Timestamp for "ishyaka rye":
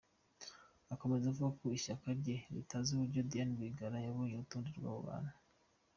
1.77-2.35